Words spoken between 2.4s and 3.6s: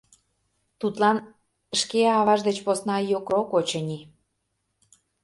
деч посна йокрок,